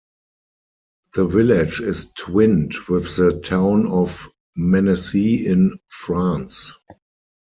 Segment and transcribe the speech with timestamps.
[1.13, 4.27] The village is twinned with the town of
[4.57, 6.71] Mennecy in France.